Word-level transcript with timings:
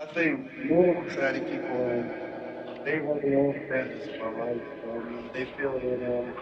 I 0.00 0.06
think 0.14 0.40
more 0.64 1.04
exciting 1.04 1.44
people, 1.44 2.04
they 2.86 2.96
run 3.00 3.20
their 3.20 3.36
own 3.38 3.52
of 4.08 4.16
my 4.18 4.44
life. 4.46 4.64
Um, 4.88 5.30
they 5.34 5.44
feel 5.58 5.74
that 5.76 6.00
um, 6.08 6.32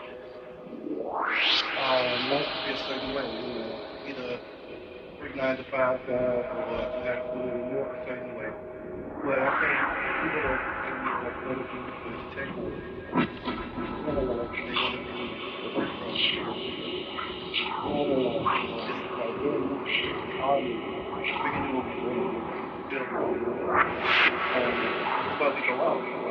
uh, 1.75 2.05
life 2.31 2.47
can 2.47 2.61
be 2.65 2.71
a 2.71 2.79
certain 2.87 3.11
way, 3.15 3.27
you 3.27 3.59
know, 3.59 3.75
either 4.07 4.39
work 5.21 5.35
nine 5.35 5.57
to 5.57 5.65
five 5.73 5.99
or 6.07 6.39
you 7.03 7.03
have 7.03 7.19
to 7.19 7.39
more 7.75 7.91
a 7.91 8.07
certain 8.07 8.33
way. 8.38 8.51
But 9.26 9.38
I 9.42 9.51
think 9.59 9.75
people 10.22 10.43
that 10.47 10.61
can 10.87 10.95
be 11.03 11.11
like 11.19 11.38
to 11.99 12.15
the 12.15 12.22
table, 12.38 12.71
you 13.43 14.15
know, 14.15 14.22
like 14.38 14.54
they 14.54 14.71
want 14.71 14.95
to 14.95 15.03
be 15.03 15.19
work. 15.75 15.90
You 17.83 18.06
know, 18.06 18.23
just 18.23 19.11
like 19.19 19.34
really, 19.43 19.66
can 21.51 21.65
do 21.75 22.58
build 22.91 23.02
we 25.55 25.62
go 25.66 25.83
out. 25.83 26.27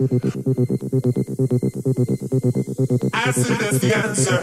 Acid 0.00 0.24
is 3.60 3.80
the 3.80 3.92
answer. 3.94 4.40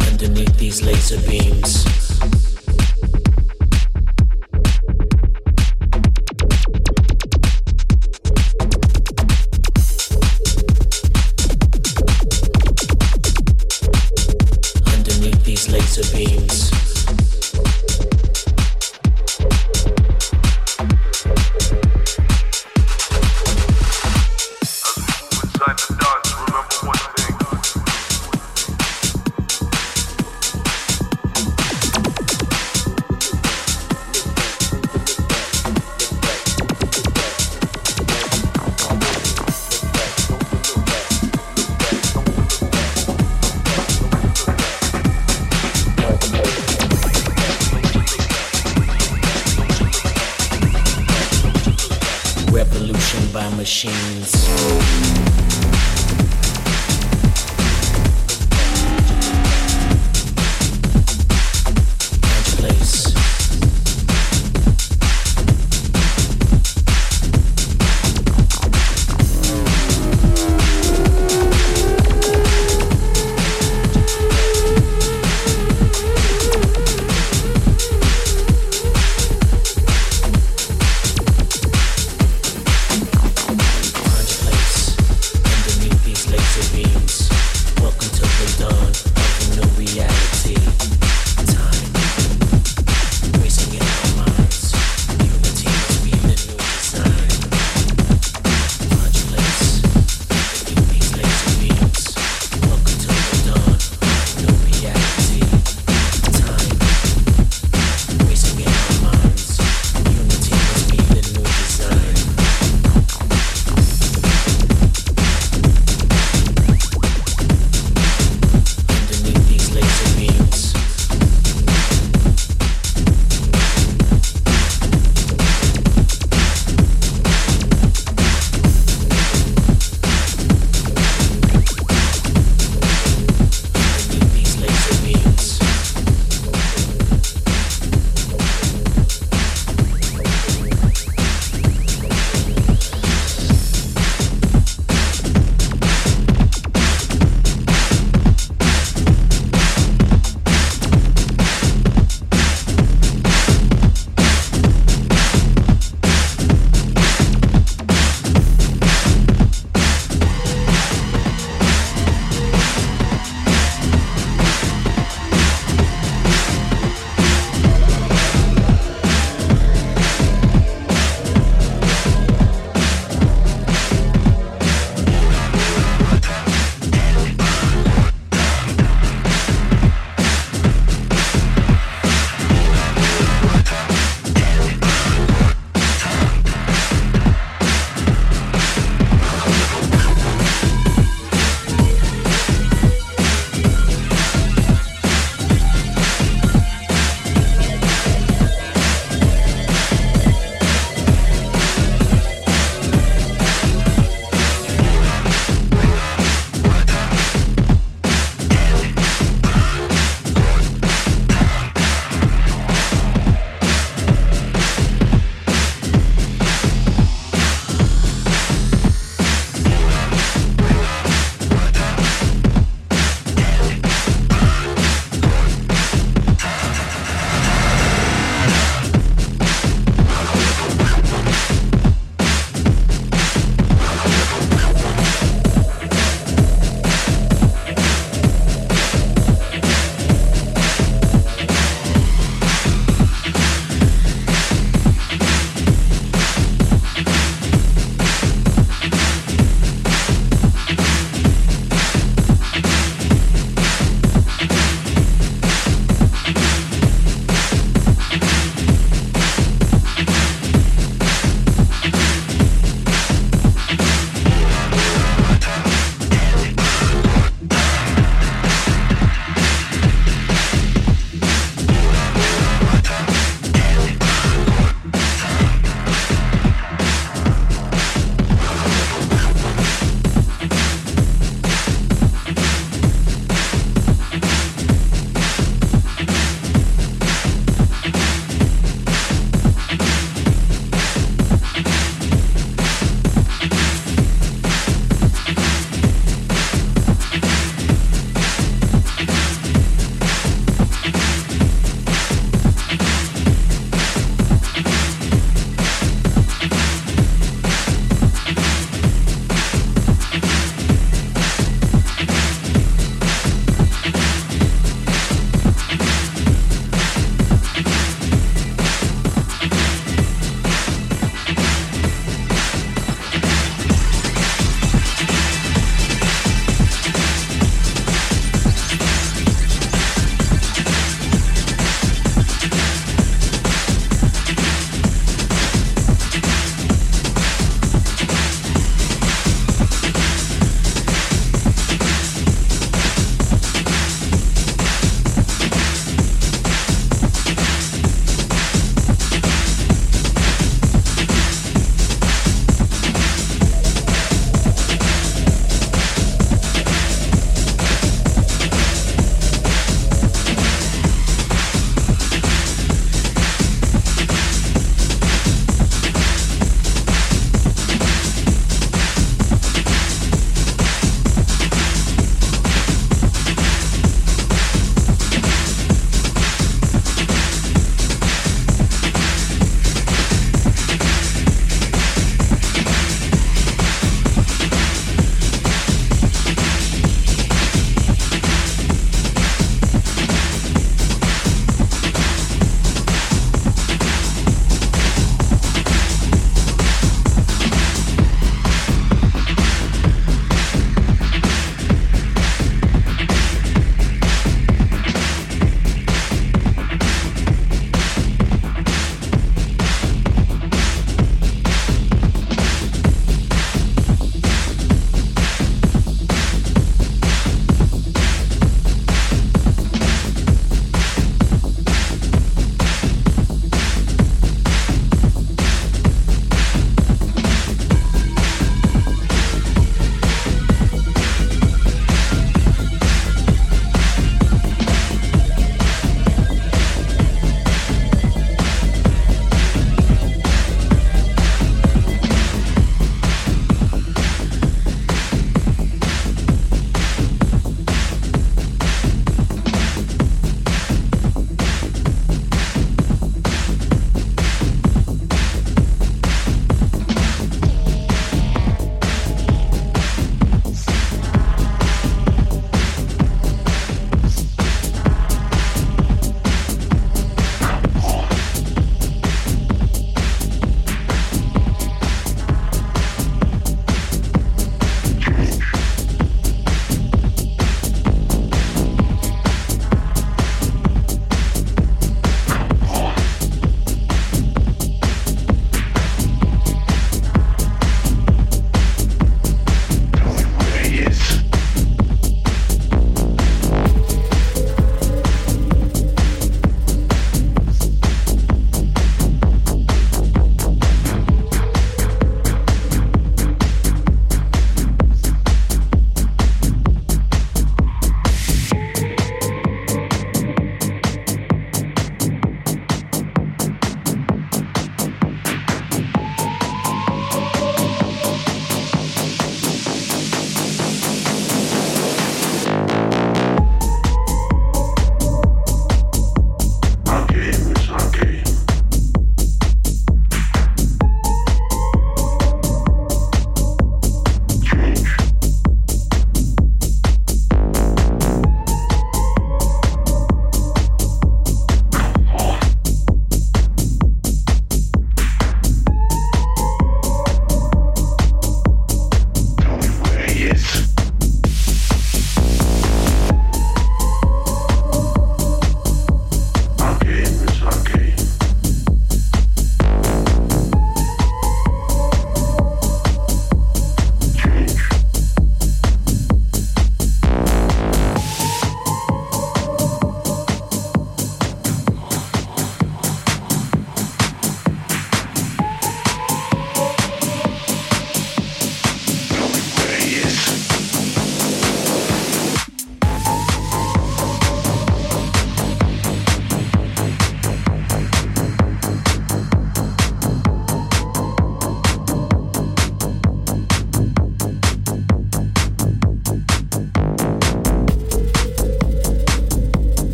Underneath 0.00 0.58
these 0.58 0.82
laser 0.82 1.18
beams. 1.28 1.43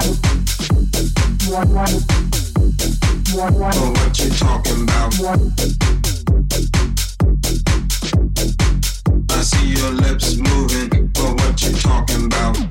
I 0.00 0.06
see 9.42 9.74
your 9.74 9.90
lips 9.90 10.36
moving, 10.36 11.08
but 11.08 11.34
what 11.40 11.62
you 11.62 11.72
talking 11.72 12.24
about? 12.26 12.69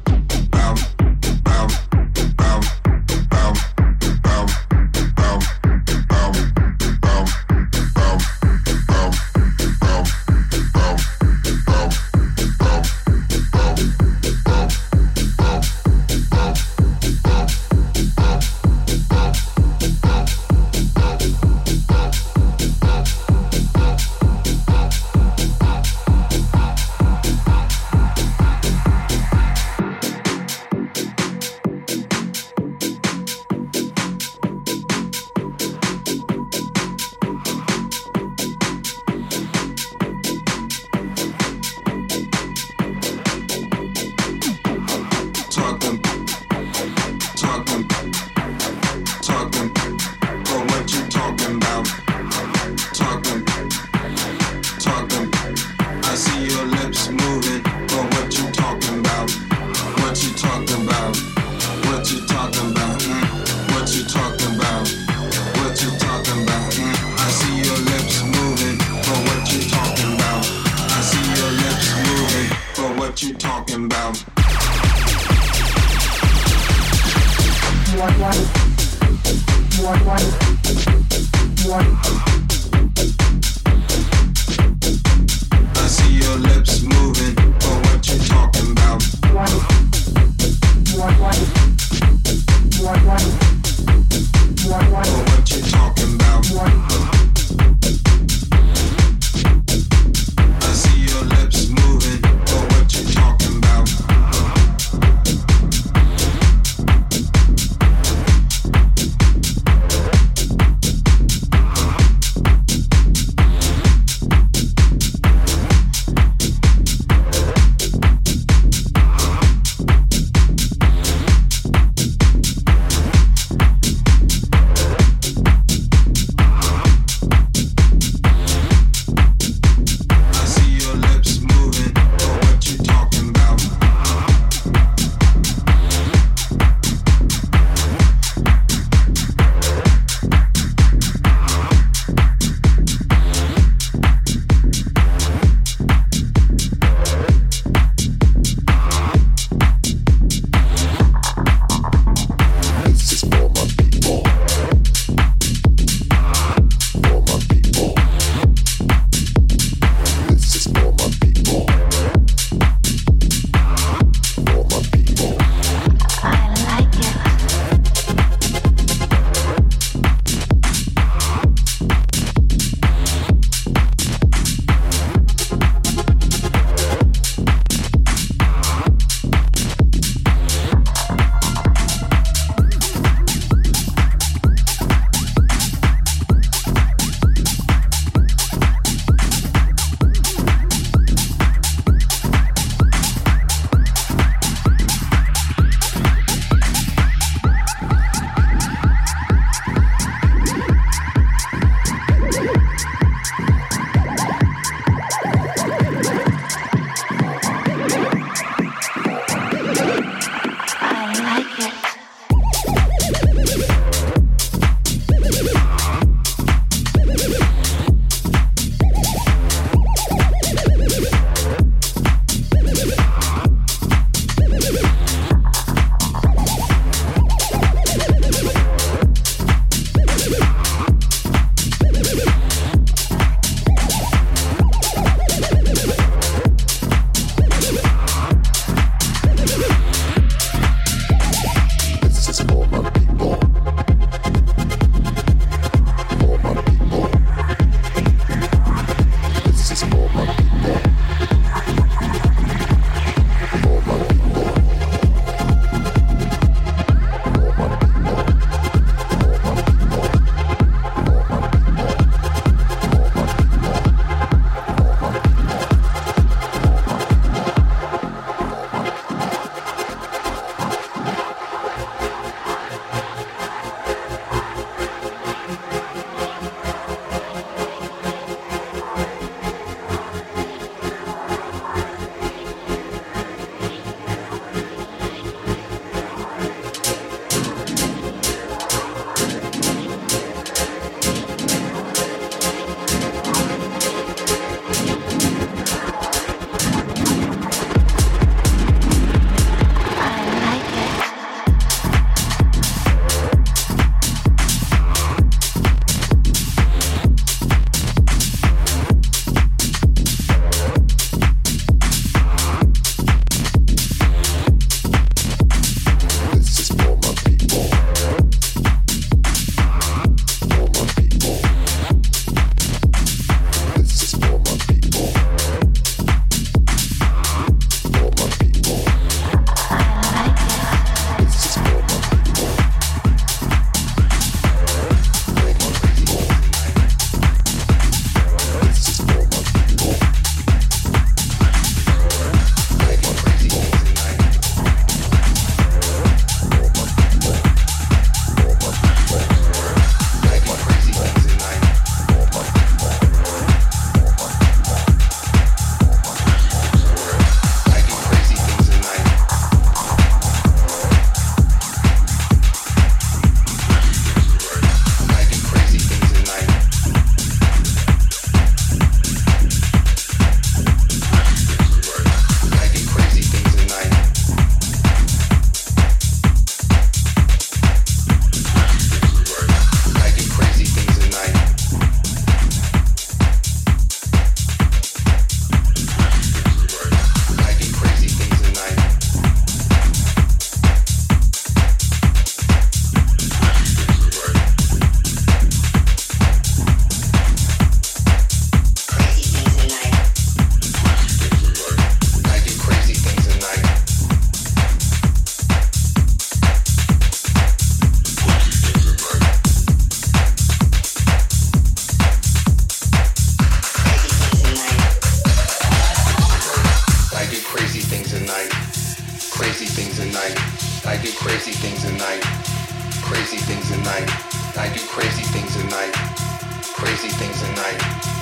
things 427.19 427.43
at 427.43 427.51
night. 427.51 427.79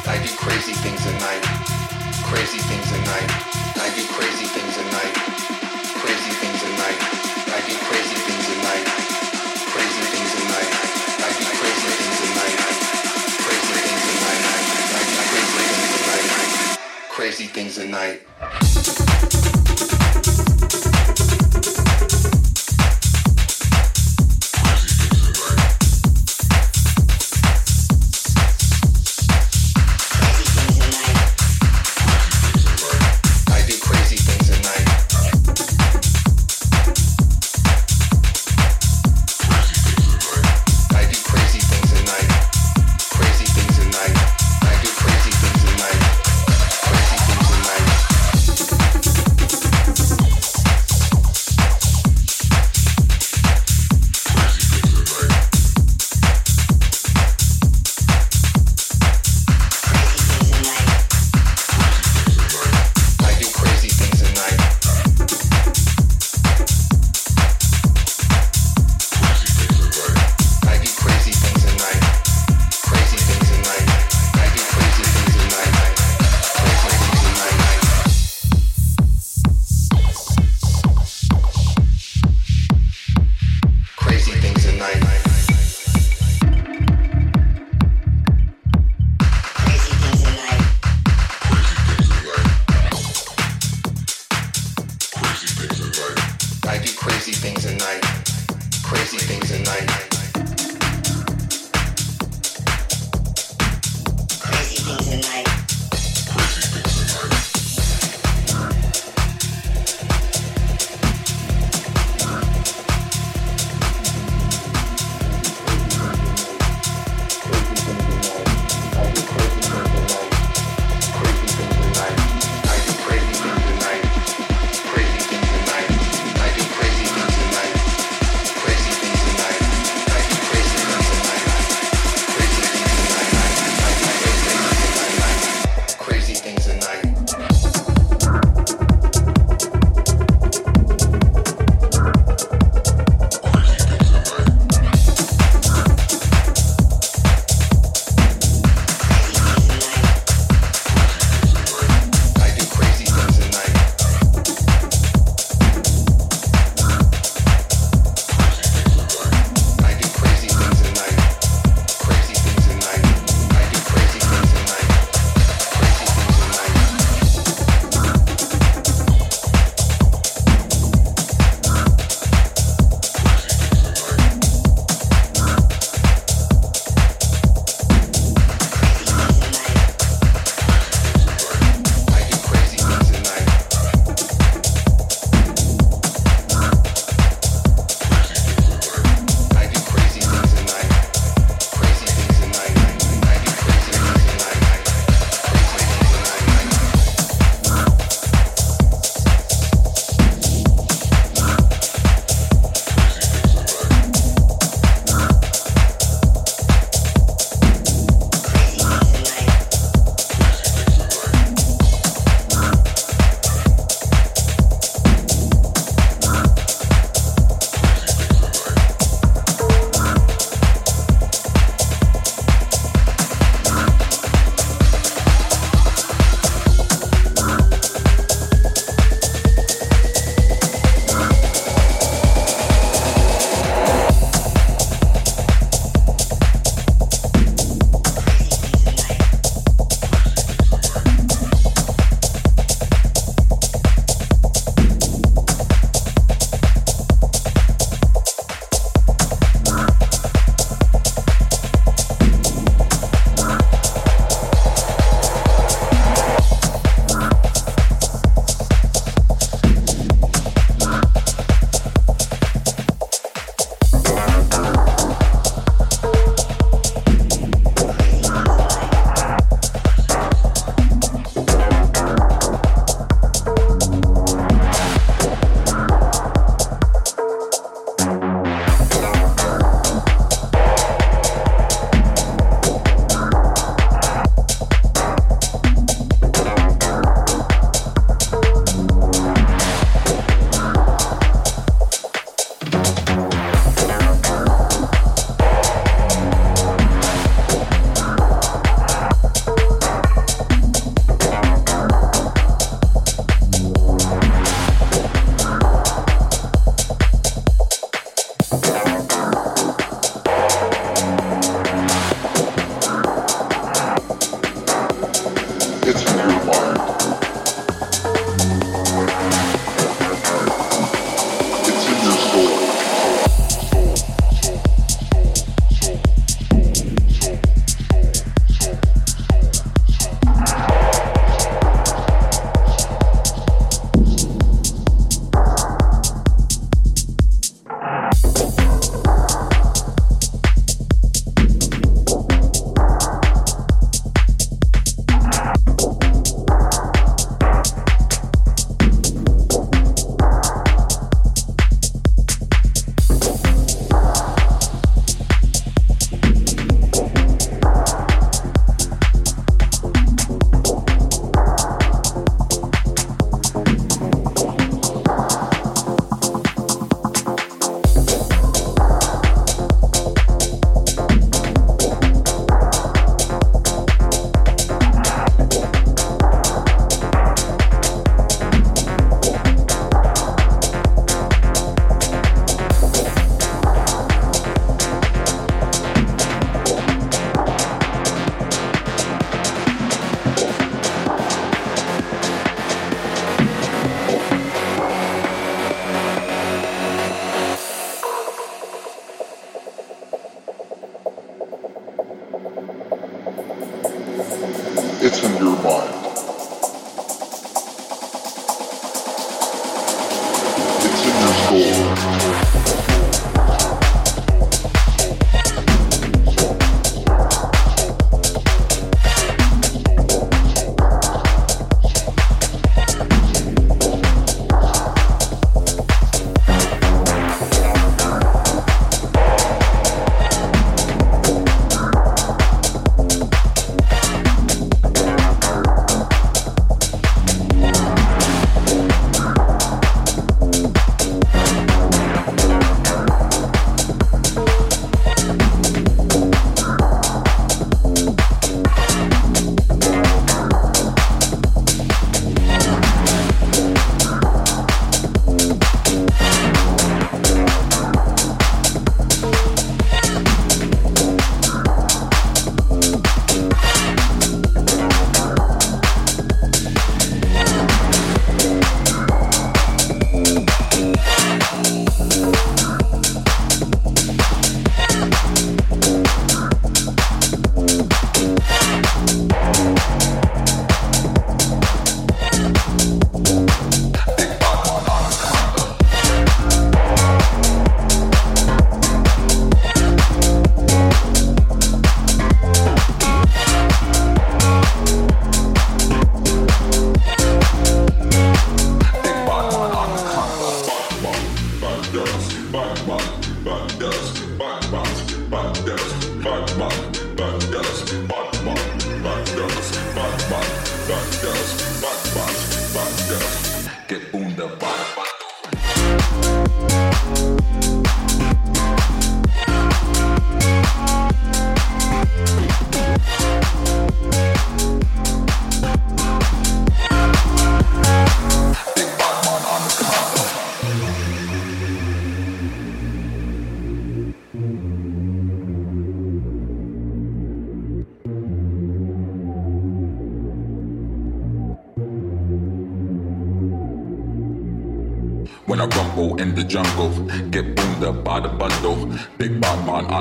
I 0.09 0.17
do 0.25 0.29
crazy 0.41 0.73
things 0.73 1.05
at 1.05 1.13
night. 1.21 1.45
Crazy 2.25 2.57
things 2.65 2.89
at 2.89 3.03
night. 3.05 3.29
I 3.77 3.93
do 3.93 4.01
crazy 4.09 4.49
things 4.49 4.73
at 4.73 4.89
night. 4.89 5.13
Crazy 6.01 6.33
things 6.41 6.59
at 6.65 6.73
night. 6.81 6.97
I 7.45 7.59
do 7.69 7.77
crazy 7.85 8.17
things 8.25 8.45
at 8.49 8.59
night. 8.65 8.85
Crazy 9.69 10.03
things 10.09 10.31
at 10.33 10.45
night. 10.49 10.71
I 11.21 11.29
do 11.29 11.45
crazy 11.61 11.89
things 11.93 12.19
at 12.25 12.31
night. 12.41 12.57
Crazy 13.45 13.77
things 13.85 14.01
at 14.01 14.17
night. 14.17 14.65
I 14.97 15.01
do 15.05 15.21
crazy 15.29 15.61
things 15.69 15.93
at 15.93 16.03
night. 16.09 16.27
Crazy 17.13 17.45
things 17.45 17.77
at 17.77 17.89
night. 17.89 18.17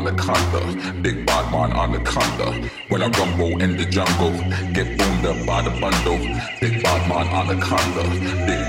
Anaconda, 0.07 1.03
big 1.03 1.27
bad 1.27 1.51
man 1.51 1.73
anaconda. 1.73 2.69
When 2.89 3.03
I 3.03 3.09
rumble 3.09 3.61
in 3.61 3.77
the 3.77 3.85
jungle, 3.85 4.33
get 4.73 4.99
boomed 4.99 5.27
up 5.27 5.47
by 5.47 5.63
the 5.63 5.71
bundle. 5.81 6.19
Big 6.61 6.83
bad 6.83 7.09
man 7.09 7.27
anaconda, 7.27 8.47
big. 8.47 8.66